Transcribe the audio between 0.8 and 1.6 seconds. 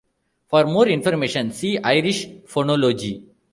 information,